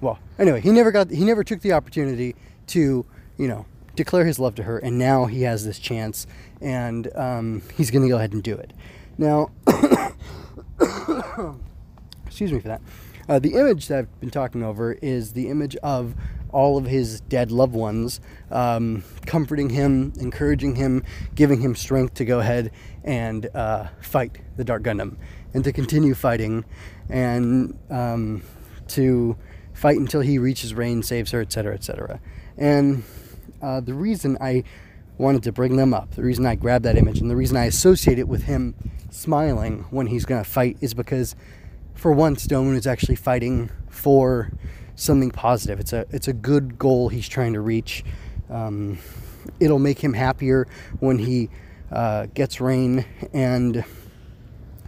[0.00, 2.36] well, anyway, he never got, he never took the opportunity
[2.68, 3.04] to,
[3.36, 3.66] you know,
[3.96, 6.28] declare his love to her, and now he has this chance,
[6.60, 8.72] and um, he's going to go ahead and do it.
[9.20, 9.50] Now,
[12.26, 12.80] excuse me for that.
[13.28, 16.14] Uh, the image that I've been talking over is the image of
[16.52, 21.04] all of his dead loved ones, um, comforting him, encouraging him,
[21.34, 22.70] giving him strength to go ahead
[23.04, 25.18] and uh, fight the Dark Gundam
[25.52, 26.64] and to continue fighting
[27.10, 28.42] and um,
[28.88, 29.36] to
[29.74, 32.20] fight until he reaches Rain, saves her, etc., etc.
[32.56, 33.02] And
[33.60, 34.64] uh, the reason I
[35.20, 37.66] wanted to bring them up, the reason I grabbed that image, and the reason I
[37.66, 38.74] associate it with him
[39.10, 41.36] smiling when he's going to fight is because
[41.94, 44.50] for once Domon is actually fighting for
[44.96, 45.80] something positive.
[45.80, 48.04] It's a it's a good goal he's trying to reach.
[48.48, 48.98] Um,
[49.58, 50.66] it'll make him happier
[51.00, 51.50] when he
[51.90, 53.84] uh, gets rain and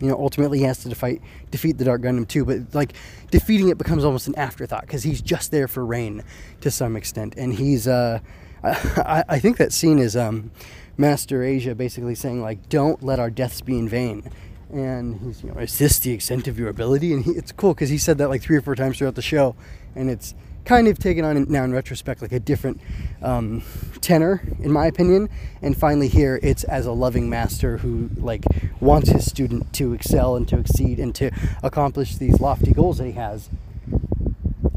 [0.00, 2.92] you know ultimately he has to defeat defeat the dark gundam too but like
[3.30, 6.22] defeating it becomes almost an afterthought because he's just there for rain
[6.60, 8.18] to some extent and he's uh
[8.64, 10.50] I, I think that scene is um
[10.96, 14.30] Master Asia basically saying like, "Don't let our deaths be in vain."
[14.72, 17.12] And he's, you know, is this the extent of your ability?
[17.12, 19.22] And he, it's cool because he said that like three or four times throughout the
[19.22, 19.54] show,
[19.94, 22.80] and it's kind of taken on now in retrospect like a different
[23.20, 23.62] um,
[24.00, 25.28] tenor in my opinion
[25.60, 28.44] and finally here it's as a loving master who like
[28.80, 31.30] wants his student to excel and to exceed and to
[31.62, 33.48] accomplish these lofty goals that he has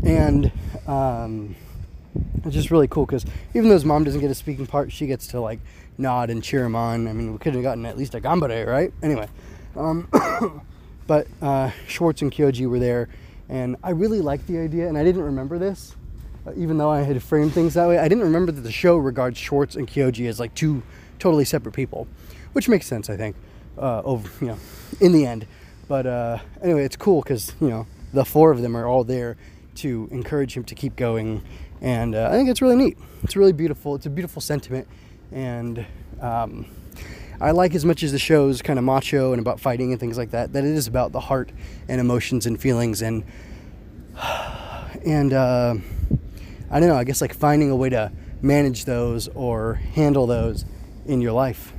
[0.04, 0.52] and
[0.88, 1.56] um,
[2.44, 5.08] it's just really cool because even though his mom doesn't get a speaking part she
[5.08, 5.60] gets to like
[5.98, 7.08] nod and cheer him on.
[7.08, 8.92] I mean, we could have gotten at least a Gambare, right?
[9.02, 9.28] Anyway,
[9.76, 10.08] um,
[11.08, 13.10] but uh, Schwarz and Kyoji were there,
[13.50, 15.96] and I really liked the idea, and I didn't remember this,
[16.46, 17.98] uh, even though I had framed things that way.
[17.98, 20.84] I didn't remember that the show regards Schwarz and Kyoji as like two
[21.20, 22.08] totally separate people,
[22.54, 23.36] which makes sense, I think,
[23.78, 24.58] uh, over you know,
[25.00, 25.48] in the end.
[25.88, 29.38] But uh, anyway, it's cool because you know the four of them are all there
[29.76, 31.44] to encourage him to keep going,
[31.86, 32.98] and uh, I think it's really neat.
[33.24, 33.94] It's really beautiful.
[33.96, 34.88] It's a beautiful sentiment
[35.32, 35.86] and
[36.20, 36.66] um,
[37.40, 40.18] I like as much as the show's kind of macho and about fighting and things
[40.18, 41.52] like that, that it is about the heart
[41.88, 43.24] and emotions and feelings and
[45.06, 45.76] and uh,
[46.72, 50.66] I don't know, I guess like finding a way to manage those or handle those
[51.06, 51.72] in your life.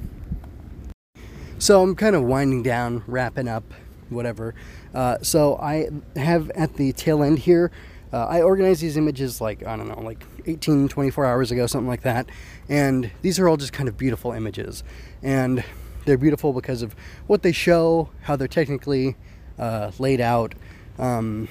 [1.59, 3.64] So I'm kind of winding down, wrapping up,
[4.11, 4.55] whatever.
[4.95, 7.73] Uh, so I have at the tail end here,
[8.16, 11.88] uh, I organized these images like, I don't know, like 18, 24 hours ago, something
[11.88, 12.31] like that.
[12.66, 14.83] And these are all just kind of beautiful images.
[15.22, 15.62] And
[16.07, 19.16] they're beautiful because of what they show, how they're technically
[19.59, 20.55] uh, laid out.
[20.98, 21.48] Um,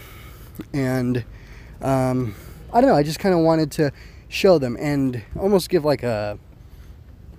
[0.73, 1.23] and
[1.81, 2.33] um,
[2.73, 3.91] I don't know, I just kind of wanted to
[4.27, 6.39] show them and almost give like a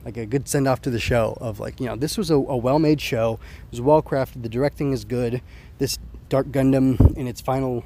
[0.05, 2.37] like a good send off to the show of like you know this was a,
[2.37, 5.43] a well made show it was well crafted the directing is good
[5.79, 7.85] this Dark Gundam in its final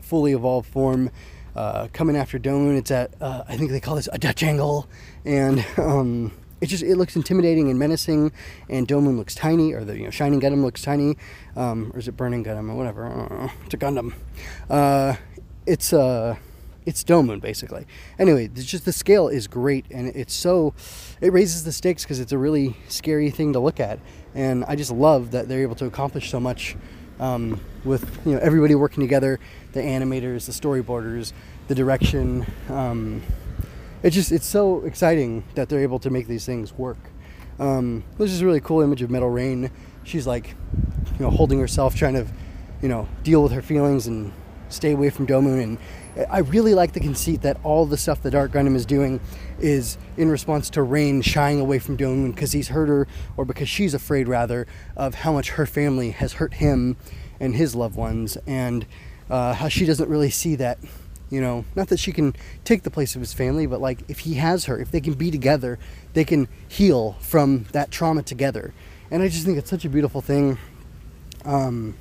[0.00, 1.10] fully evolved form
[1.56, 4.88] uh, coming after Domon it's at uh, I think they call this a Dutch angle.
[5.24, 8.32] And um, it just it looks intimidating and menacing.
[8.68, 11.16] And Domon looks tiny or the you know Shining Gundam looks tiny.
[11.56, 13.06] Um, or is it Burning Gundam or whatever?
[13.06, 13.50] I don't know.
[13.64, 14.14] It's a Gundam.
[14.68, 15.16] Uh,
[15.66, 16.36] it's uh
[16.86, 17.86] it's Domon basically.
[18.18, 19.86] Anyway, it's just the scale is great.
[19.90, 20.74] And it's so
[21.20, 24.00] it raises the stakes because it's a really scary thing to look at,
[24.34, 26.76] and I just love that they're able to accomplish so much
[27.20, 29.40] um, with you know everybody working together,
[29.74, 31.32] the animators, the storyboarders,
[31.68, 32.46] the direction.
[32.68, 33.22] Um,
[34.02, 36.98] it's just it's so exciting that they're able to make these things work.
[37.58, 39.70] Um, this is a really cool image of Metal Rain.
[40.02, 40.54] She's like,
[41.18, 42.26] you know, holding herself, trying to,
[42.82, 44.32] you know, deal with her feelings and
[44.68, 45.78] stay away from Domon and
[46.30, 49.20] I really like the conceit that all the stuff that Dark Gundam is doing
[49.58, 53.68] is in response to Rain shying away from Domon because he's hurt her, or because
[53.68, 56.96] she's afraid, rather, of how much her family has hurt him
[57.40, 58.86] and his loved ones, and
[59.30, 60.78] uh, how she doesn't really see that.
[61.30, 64.20] You know, not that she can take the place of his family, but like if
[64.20, 65.78] he has her, if they can be together,
[66.12, 68.72] they can heal from that trauma together.
[69.10, 70.58] And I just think it's such a beautiful thing.
[71.44, 71.96] Um,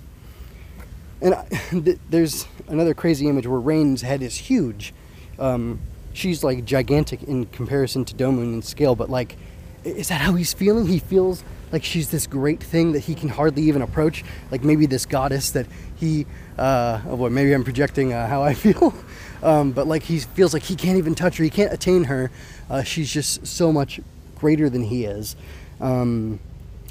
[1.21, 1.47] and I,
[2.09, 4.93] there's another crazy image where Rain's head is huge.
[5.39, 5.79] Um,
[6.13, 9.35] she's like gigantic in comparison to Domon in scale, but like,
[9.83, 10.87] is that how he's feeling?
[10.87, 14.23] He feels like she's this great thing that he can hardly even approach.
[14.51, 15.65] Like maybe this goddess that
[15.97, 16.25] he,
[16.57, 18.93] uh, oh boy, maybe I'm projecting uh, how I feel.
[19.41, 22.31] Um, but like he feels like he can't even touch her, he can't attain her.
[22.69, 23.99] Uh, she's just so much
[24.37, 25.35] greater than he is.
[25.81, 26.39] Um,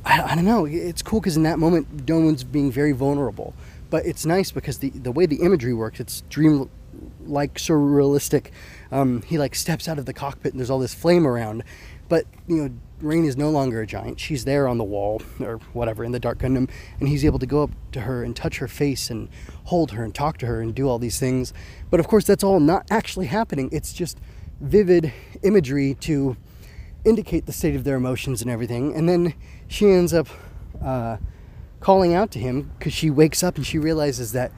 [0.04, 0.66] I, I, don't know.
[0.66, 3.54] It's cool because in that moment, Domon's being very vulnerable
[3.92, 6.70] but it's nice because the the way the imagery works, it's dream
[7.26, 8.46] like surrealistic.
[8.90, 11.62] Um, he like steps out of the cockpit and there's all this flame around,
[12.08, 12.70] but you know
[13.02, 14.20] Rain is no longer a giant.
[14.20, 17.46] She's there on the wall or whatever in the Dark Gundam, and he's able to
[17.46, 19.28] go up to her and touch her face and
[19.64, 21.52] hold her and talk to her and do all these things.
[21.90, 23.68] But of course, that's all not actually happening.
[23.72, 24.18] It's just
[24.60, 25.12] vivid
[25.42, 26.36] imagery to
[27.04, 28.94] indicate the state of their emotions and everything.
[28.94, 29.34] And then
[29.66, 30.28] she ends up
[30.80, 31.16] uh,
[31.80, 34.52] calling out to him because she wakes up and she realizes that,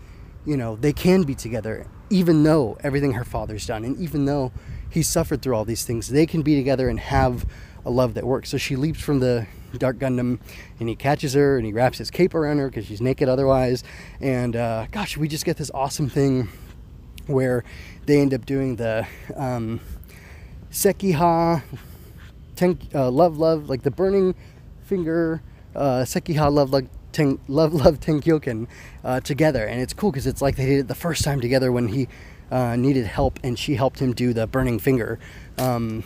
[0.44, 4.52] you know, they can be together, even though everything her father's done, and even though
[4.90, 7.46] he's suffered through all these things, they can be together and have
[7.85, 8.51] a love that works.
[8.51, 9.47] So she leaps from the
[9.79, 10.38] Dark Gundam
[10.81, 13.85] and he catches her and he wraps his cape around her because she's naked otherwise.
[14.20, 16.49] And uh, gosh, we just get this awesome thing
[17.27, 17.64] where
[18.07, 19.81] they end up doing the um,
[20.70, 21.62] Sekiha,
[22.57, 24.35] ten, uh, Love Love, like the burning
[24.85, 25.42] finger,
[25.75, 28.66] uh, Sekiha Love Love Ten, Love Love Tenkyoken
[29.05, 31.73] uh, together, and it's cool because it's like they did it the first time together
[31.73, 32.09] when he
[32.51, 35.18] uh, needed help, and she helped him do the burning finger,
[35.59, 36.05] um,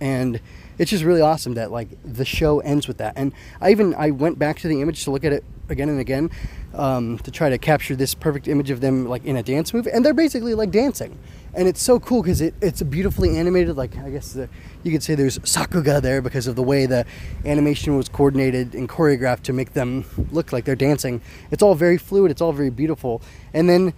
[0.00, 0.40] and
[0.78, 3.14] it's just really awesome that like the show ends with that.
[3.16, 6.00] And I even I went back to the image to look at it again and
[6.00, 6.30] again
[6.74, 9.86] um, to try to capture this perfect image of them like in a dance move,
[9.86, 11.18] and they're basically like dancing
[11.54, 13.76] and it's so cool because it, it's beautifully animated.
[13.76, 14.48] Like I guess the,
[14.82, 17.04] you could say there's sakuga there because of the way the
[17.44, 21.20] animation was coordinated and choreographed to make them look like they're dancing.
[21.50, 22.30] It's all very fluid.
[22.30, 23.92] It's all very beautiful, and then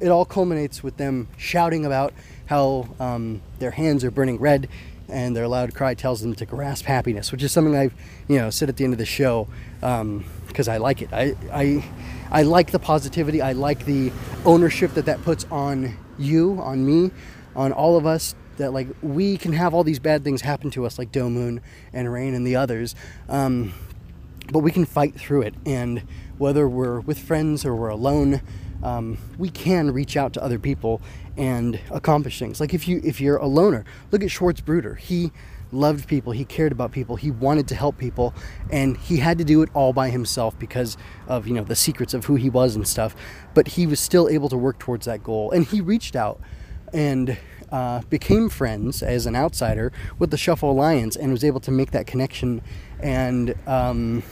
[0.00, 2.12] it all culminates with them shouting about
[2.46, 4.68] how um, their hands are burning red
[5.08, 7.94] and their loud cry tells them to grasp happiness, which is something I've
[8.28, 9.48] you know said at the end of the show
[9.80, 11.12] because um, I like it.
[11.12, 11.84] I, I
[12.30, 13.40] I like the positivity.
[13.40, 14.12] I like the
[14.44, 17.10] ownership that that puts on you, on me,
[17.56, 18.34] on all of us.
[18.58, 21.60] That like we can have all these bad things happen to us, like Domon
[21.92, 22.94] and Rain and the others,
[23.28, 23.72] um,
[24.52, 25.54] but we can fight through it.
[25.64, 26.02] And
[26.38, 28.40] whether we're with friends or we're alone,
[28.82, 31.00] um, we can reach out to other people
[31.36, 32.60] and accomplish things.
[32.60, 34.94] Like if you if you're a loner, look at Schwarz Bruder.
[34.94, 35.32] He
[35.70, 38.34] loved people, he cared about people, he wanted to help people,
[38.70, 42.14] and he had to do it all by himself because of you know the secrets
[42.14, 43.14] of who he was and stuff.
[43.54, 46.40] But he was still able to work towards that goal, and he reached out
[46.92, 47.36] and
[47.70, 51.90] uh, became friends as an outsider with the Shuffle Alliance and was able to make
[51.90, 52.62] that connection.
[53.00, 54.22] And um,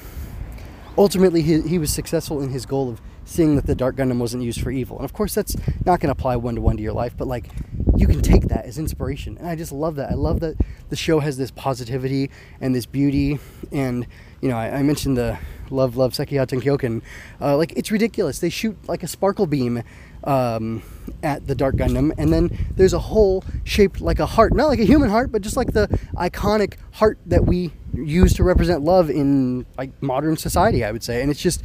[0.96, 4.42] ultimately, he, he was successful in his goal of seeing that the Dark Gundam wasn't
[4.42, 4.96] used for evil.
[4.96, 7.28] And of course, that's not going to apply one to one to your life, but
[7.28, 7.50] like
[7.96, 9.36] you can take that as inspiration.
[9.36, 10.10] And I just love that.
[10.10, 10.56] I love that
[10.88, 13.38] the show has this positivity and this beauty.
[13.72, 14.06] And,
[14.40, 15.38] you know, I, I mentioned the
[15.70, 17.02] Love, Love, Sekihaten Kyoken.
[17.40, 18.38] Uh, like, it's ridiculous.
[18.38, 19.82] They shoot like a sparkle beam
[20.24, 20.82] um,
[21.22, 24.80] at the Dark Gundam, and then there's a hole shaped like a heart, not like
[24.80, 25.86] a human heart, but just like the
[26.16, 31.22] iconic heart that we use to represent love in like modern society, I would say.
[31.22, 31.62] And it's just,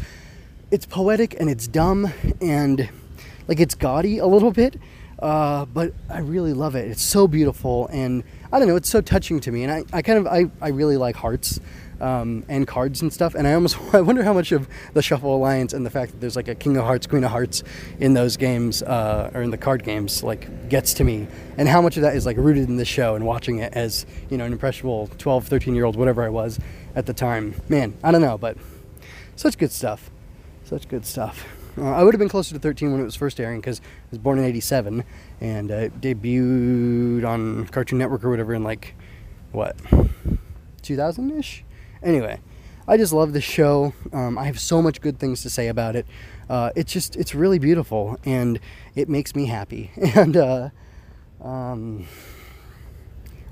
[0.72, 2.90] it's poetic and it's dumb and
[3.48, 4.80] like it's gaudy a little bit,
[5.20, 6.90] uh, but I really love it.
[6.90, 9.64] It's so beautiful and I don't know, it's so touching to me.
[9.64, 11.60] And I, I kind of, I, I really like hearts
[12.00, 13.36] um, and cards and stuff.
[13.36, 16.22] And I almost, I wonder how much of the Shuffle Alliance and the fact that
[16.22, 17.64] there's like a King of Hearts, Queen of Hearts
[18.00, 21.28] in those games, uh, or in the card games, like gets to me.
[21.58, 24.06] And how much of that is like rooted in the show and watching it as,
[24.30, 26.60] you know, an impressionable 12, 13 year old, whatever I was
[26.96, 27.56] at the time.
[27.68, 28.58] Man, I don't know, but
[29.36, 30.10] such good stuff.
[30.72, 31.46] Such good stuff.
[31.78, 34.12] Uh, I would have been closer to 13 when it was first airing because I
[34.12, 35.04] was born in 87
[35.42, 38.96] and uh, debuted on Cartoon Network or whatever in like,
[39.52, 39.76] what,
[40.82, 41.66] 2000 ish?
[42.02, 42.40] Anyway,
[42.88, 43.94] I just love this show.
[44.14, 46.06] Um, I have so much good things to say about it.
[46.50, 48.58] Uh, it's just, it's really beautiful and
[48.96, 49.92] it makes me happy.
[50.16, 50.70] And, uh,
[51.44, 52.08] um,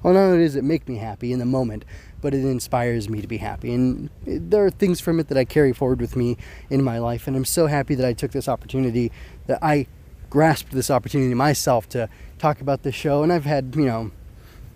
[0.03, 1.83] well, not only does it make me happy in the moment,
[2.21, 3.73] but it inspires me to be happy.
[3.73, 6.37] And there are things from it that I carry forward with me
[6.69, 7.27] in my life.
[7.27, 9.11] And I'm so happy that I took this opportunity,
[9.47, 9.87] that I
[10.29, 13.23] grasped this opportunity myself to talk about this show.
[13.23, 14.11] And I've had, you know,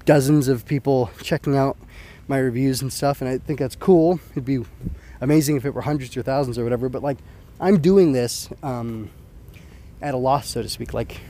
[0.05, 1.77] dozens of people checking out
[2.27, 3.21] my reviews and stuff.
[3.21, 4.19] And I think that's cool.
[4.31, 4.63] It'd be
[5.21, 6.89] amazing if it were hundreds or thousands or whatever.
[6.89, 7.17] But like,
[7.59, 9.09] I'm doing this um,
[10.01, 10.93] at a loss, so to speak.
[10.93, 11.21] Like,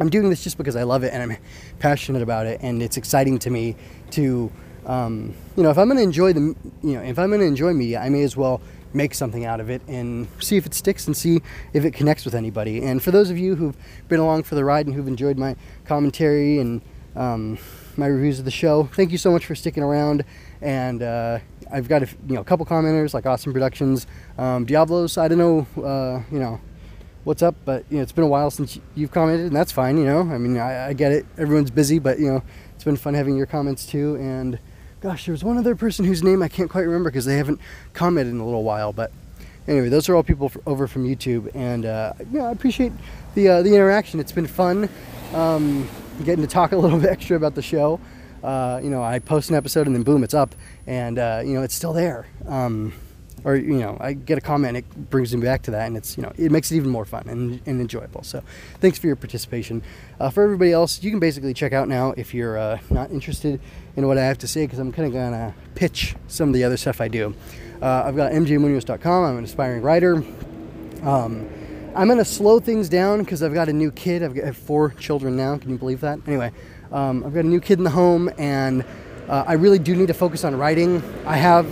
[0.00, 1.38] I'm doing this just because I love it and I'm
[1.80, 2.60] passionate about it.
[2.62, 3.76] And it's exciting to me
[4.12, 4.50] to
[4.88, 6.40] um, you know, if I'm going to enjoy the,
[6.82, 8.60] you know, if I'm going to enjoy media, I may as well
[8.94, 11.42] make something out of it and see if it sticks and see
[11.74, 12.82] if it connects with anybody.
[12.82, 13.76] And for those of you who've
[14.08, 16.80] been along for the ride and who've enjoyed my commentary and
[17.14, 17.58] um,
[17.98, 20.24] my reviews of the show, thank you so much for sticking around.
[20.62, 24.06] And uh, I've got a you know a couple commenters like Awesome Productions,
[24.38, 25.18] um, Diablos.
[25.18, 26.60] I don't know, uh, you know,
[27.24, 29.98] what's up, but you know it's been a while since you've commented, and that's fine.
[29.98, 31.26] You know, I mean I, I get it.
[31.36, 32.42] Everyone's busy, but you know
[32.74, 34.16] it's been fun having your comments too.
[34.16, 34.58] And
[35.00, 37.60] gosh, there was one other person whose name I can't quite remember because they haven't
[37.92, 38.92] commented in a little while.
[38.92, 39.12] But
[39.66, 42.92] anyway, those are all people over from YouTube, and uh, yeah, I appreciate
[43.34, 44.20] the uh, the interaction.
[44.20, 44.88] It's been fun
[45.34, 45.88] um,
[46.24, 48.00] getting to talk a little bit extra about the show.
[48.42, 50.54] Uh, you know, I post an episode and then boom, it's up,
[50.86, 52.26] and uh, you know, it's still there.
[52.46, 52.92] Um,
[53.44, 56.16] or you know, I get a comment, it brings me back to that, and it's
[56.16, 58.22] you know, it makes it even more fun and, and enjoyable.
[58.22, 58.42] So,
[58.80, 59.82] thanks for your participation.
[60.18, 63.60] Uh, for everybody else, you can basically check out now if you're uh, not interested
[63.96, 66.64] in what I have to say, because I'm kind of gonna pitch some of the
[66.64, 67.34] other stuff I do.
[67.80, 69.24] Uh, I've got mjmunoz.com.
[69.24, 70.16] I'm an aspiring writer.
[71.02, 71.48] Um,
[71.94, 74.22] I'm gonna slow things down because I've got a new kid.
[74.22, 75.56] I've got I have four children now.
[75.58, 76.18] Can you believe that?
[76.26, 76.52] Anyway,
[76.92, 78.84] um, I've got a new kid in the home, and
[79.28, 81.02] uh, I really do need to focus on writing.
[81.26, 81.66] I have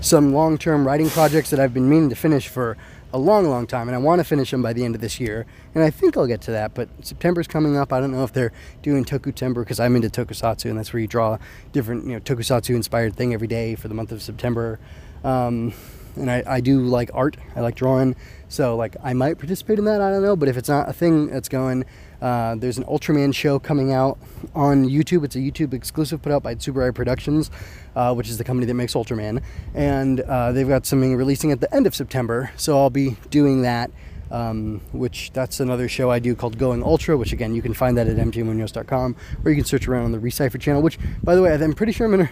[0.00, 2.76] some long-term writing projects that I've been meaning to finish for
[3.12, 5.18] a long, long time, and I want to finish them by the end of this
[5.18, 5.46] year.
[5.74, 6.74] And I think I'll get to that.
[6.74, 7.92] But September's coming up.
[7.92, 11.08] I don't know if they're doing Tokutember because I'm into Tokusatsu, and that's where you
[11.08, 11.38] draw
[11.72, 14.78] different, you know, Tokusatsu-inspired thing every day for the month of September.
[15.24, 15.72] Um,
[16.16, 17.36] and I, I do like art.
[17.54, 18.16] I like drawing.
[18.48, 20.00] So like I might participate in that.
[20.00, 20.36] I don't know.
[20.36, 21.84] But if it's not a thing that's going,
[22.20, 24.18] uh, there's an Ultraman show coming out
[24.54, 25.24] on YouTube.
[25.24, 27.50] It's a YouTube exclusive put out by Tsuburaya Productions,
[27.96, 29.42] uh, which is the company that makes Ultraman.
[29.74, 32.50] And uh, they've got something releasing at the end of September.
[32.56, 33.90] So I'll be doing that.
[34.30, 37.98] Um, which that's another show I do called Going Ultra, which again you can find
[37.98, 40.82] that at mjmunoz.com, or you can search around on the Recipher channel.
[40.82, 42.30] Which, by the way, I'm pretty sure I'm gonna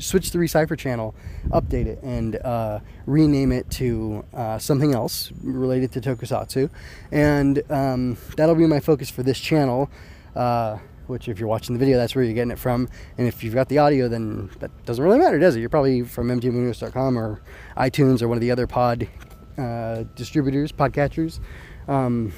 [0.00, 1.14] switch the Recipher channel,
[1.50, 6.70] update it, and uh, rename it to uh, something else related to Tokusatsu.
[7.12, 9.90] And um, that'll be my focus for this channel.
[10.34, 12.86] Uh, which, if you're watching the video, that's where you're getting it from.
[13.16, 15.60] And if you've got the audio, then that doesn't really matter, does it?
[15.60, 17.40] You're probably from mjmunoz.com or
[17.78, 19.08] iTunes or one of the other pod
[19.56, 21.40] uh, distributors, podcatchers.
[21.88, 22.32] Um,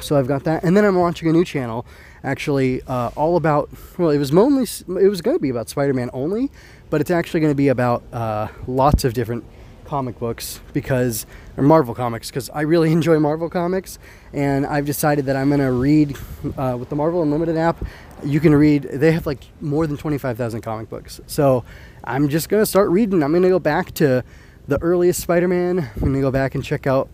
[0.00, 1.86] so I've got that, and then I'm launching a new channel,
[2.24, 3.70] actually, uh, all about.
[3.98, 6.50] Well, it was mainly it was going to be about Spider-Man only,
[6.90, 9.44] but it's actually going to be about uh, lots of different
[9.84, 11.26] comic books because
[11.56, 13.98] or Marvel comics because I really enjoy Marvel comics,
[14.32, 16.16] and I've decided that I'm going to read
[16.56, 17.84] uh, with the Marvel Unlimited app.
[18.24, 21.20] You can read; they have like more than 25,000 comic books.
[21.26, 21.64] So
[22.04, 23.22] I'm just going to start reading.
[23.22, 24.24] I'm going to go back to
[24.68, 25.78] the earliest Spider-Man.
[25.78, 27.08] I'm going to go back and check out.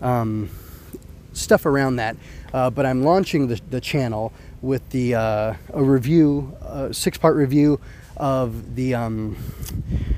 [0.00, 0.48] Um,
[1.32, 2.16] stuff around that.
[2.52, 4.32] Uh, but I'm launching the, the channel
[4.62, 7.80] with the uh, a review, a six part review
[8.16, 9.36] of the um,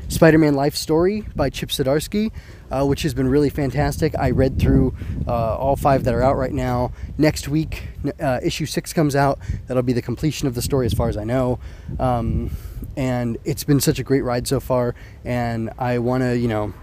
[0.08, 2.32] Spider Man Life Story by Chip Zdarsky,
[2.70, 4.14] uh, which has been really fantastic.
[4.18, 4.94] I read through
[5.28, 6.92] uh, all five that are out right now.
[7.16, 7.84] Next week,
[8.20, 9.38] uh, issue six comes out.
[9.68, 11.60] That'll be the completion of the story, as far as I know.
[12.00, 12.50] Um,
[12.96, 16.74] and it's been such a great ride so far, and I want to, you know,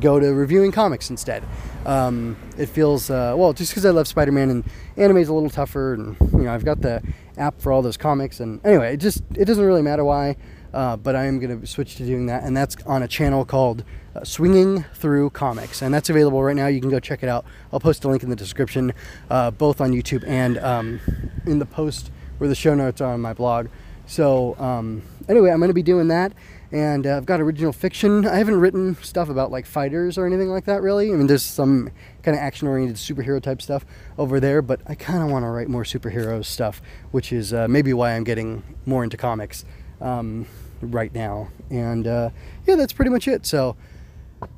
[0.00, 1.44] go to reviewing comics instead.
[1.86, 4.64] Um, it feels uh, well just because I love Spider-Man and
[4.96, 7.02] anime is a little tougher, and you know I've got the
[7.36, 10.36] app for all those comics, and anyway, it just it doesn't really matter why.
[10.72, 13.46] Uh, but I am going to switch to doing that, and that's on a channel
[13.46, 13.84] called
[14.14, 16.66] uh, Swinging Through Comics, and that's available right now.
[16.66, 17.46] You can go check it out.
[17.72, 18.92] I'll post a link in the description,
[19.30, 21.00] uh, both on YouTube and um,
[21.46, 23.68] in the post where the show notes are on my blog.
[24.06, 26.32] So um, anyway, I'm going to be doing that,
[26.70, 28.26] and uh, I've got original fiction.
[28.26, 31.10] I haven't written stuff about like fighters or anything like that, really.
[31.10, 31.90] I mean, there's some
[32.22, 33.86] kind of action-oriented superhero type stuff
[34.18, 37.68] over there, but I kind of want to write more superhero stuff, which is uh,
[37.68, 39.64] maybe why I'm getting more into comics
[40.00, 40.46] um,
[40.82, 41.48] right now.
[41.70, 42.30] And uh,
[42.66, 43.46] yeah, that's pretty much it.
[43.46, 43.76] So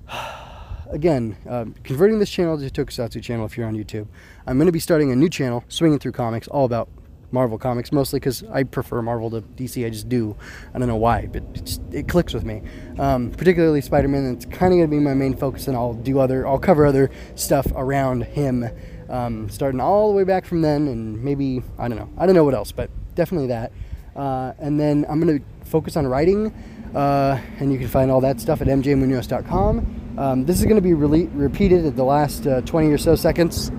[0.91, 4.09] again, uh, converting this channel to Tokusatsu channel if you're on YouTube.
[4.47, 6.89] I'm going to be starting a new channel, Swinging Through Comics, all about
[7.33, 9.85] Marvel comics, mostly because I prefer Marvel to DC.
[9.87, 10.37] I just do.
[10.75, 12.63] I don't know why, but it, just, it clicks with me.
[12.99, 14.35] Um, particularly Spider-Man.
[14.35, 16.47] It's kind of going to be my main focus, and I'll do other.
[16.47, 18.69] I'll cover other stuff around him,
[19.09, 22.09] um, starting all the way back from then, and maybe I don't know.
[22.19, 23.73] I don't know what else, but definitely that.
[24.17, 26.53] Uh, and then I'm going to focus on writing,
[26.95, 30.17] uh, and you can find all that stuff at mjmunoz.com.
[30.19, 33.15] Um, this is going to be re- repeated at the last uh, 20 or so
[33.15, 33.71] seconds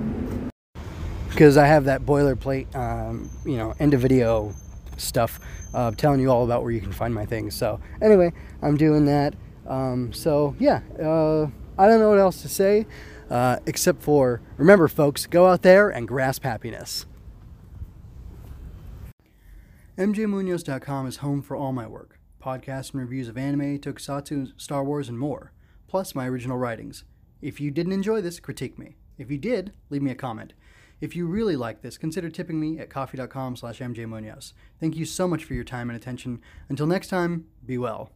[1.31, 4.53] because I have that boilerplate, um, you know, end of video
[4.97, 5.39] stuff
[5.73, 7.55] uh, telling you all about where you can find my things.
[7.55, 9.33] So anyway, I'm doing that.
[9.65, 12.85] Um, so yeah, uh, I don't know what else to say
[13.31, 17.05] uh, except for remember, folks, go out there and grasp happiness.
[19.97, 25.07] MJMunoz.com is home for all my work podcasts and reviews of anime, tokusatsu, Star Wars,
[25.07, 25.53] and more,
[25.87, 27.03] plus my original writings.
[27.39, 28.95] If you didn't enjoy this, critique me.
[29.19, 30.53] If you did, leave me a comment.
[31.01, 34.53] If you really like this, consider tipping me at ko-fi.com slash mjmunoz.
[34.79, 36.41] Thank you so much for your time and attention.
[36.69, 38.11] Until next time, be well.